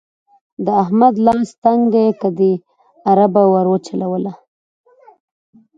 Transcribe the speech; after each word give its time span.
د 0.65 0.67
احمد 0.83 1.15
لاس 1.25 1.49
تنګ 1.63 1.81
دی؛ 1.93 2.05
که 2.19 2.29
دې 2.37 2.53
اربه 3.11 3.43
ور 3.53 3.65
وچلوله. 3.71 4.33